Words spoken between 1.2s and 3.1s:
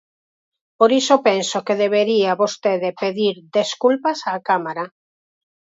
penso que debería vostede